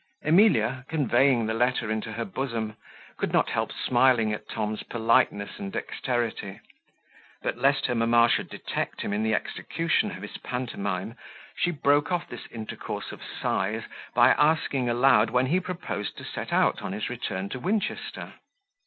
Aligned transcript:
Emilia, 0.23 0.83
conveying 0.89 1.45
the 1.45 1.53
letter 1.53 1.91
into 1.91 2.13
her 2.13 2.25
bosom, 2.25 2.75
could 3.17 3.31
not 3.31 3.51
help 3.51 3.71
smiling 3.71 4.33
at 4.33 4.49
Tom's 4.49 4.81
politeness 4.81 5.59
and 5.59 5.71
dexterity; 5.71 6.59
but 7.43 7.55
lest 7.59 7.85
her 7.85 7.93
mamma 7.93 8.27
should 8.27 8.49
detect 8.49 9.01
him 9.01 9.13
in 9.13 9.21
the 9.21 9.35
execution 9.35 10.09
of 10.13 10.23
his 10.23 10.37
pantomime, 10.39 11.15
she 11.55 11.69
broke 11.69 12.11
off 12.11 12.27
this 12.27 12.47
intercourse 12.49 13.11
of 13.11 13.21
signs, 13.23 13.83
by 14.15 14.29
asking 14.39 14.89
aloud 14.89 15.29
when 15.29 15.45
he 15.45 15.59
proposed 15.59 16.17
to 16.17 16.23
set 16.25 16.51
out 16.51 16.81
on 16.81 16.93
his 16.93 17.07
return 17.07 17.47
to 17.49 17.59
Winchester? 17.59 18.33